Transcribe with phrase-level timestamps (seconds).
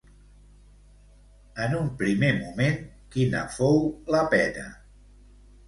[1.65, 2.81] En un primer moment,
[3.17, 3.81] quina fou
[4.17, 4.69] la pena?